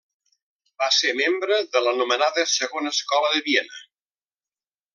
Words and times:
Va 0.83 0.87
ser 0.99 1.11
membre 1.19 1.59
de 1.75 1.83
l'anomenada 1.87 2.47
Segona 2.55 2.95
Escola 2.97 3.31
de 3.35 3.43
Viena. 3.51 3.79